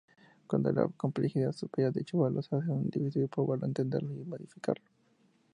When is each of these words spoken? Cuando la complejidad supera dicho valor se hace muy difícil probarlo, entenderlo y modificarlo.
Cuando 0.47 0.71
la 0.71 0.87
complejidad 0.87 1.51
supera 1.51 1.91
dicho 1.91 2.17
valor 2.17 2.43
se 2.43 2.55
hace 2.55 2.65
muy 2.71 2.89
difícil 2.89 3.27
probarlo, 3.29 3.67
entenderlo 3.67 4.15
y 4.15 4.25
modificarlo. 4.25 4.83